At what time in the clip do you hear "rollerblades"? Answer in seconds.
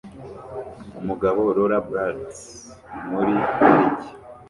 1.55-2.39